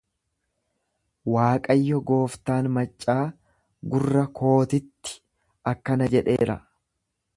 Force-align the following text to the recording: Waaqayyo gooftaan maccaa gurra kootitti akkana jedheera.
Waaqayyo 1.33 1.99
gooftaan 2.11 2.69
maccaa 2.77 3.19
gurra 3.93 4.25
kootitti 4.41 5.15
akkana 5.75 6.09
jedheera. 6.17 6.57